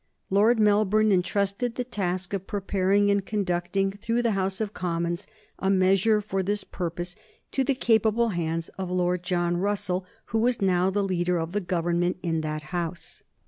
[0.31, 5.27] Lord Melbourne intrusted the task of preparing and conducting through the House of Commons
[5.59, 7.15] a measure for this purpose
[7.51, 11.61] to the capable hands of Lord John Russell, who was now the leader of the
[11.61, 13.21] Government in that House.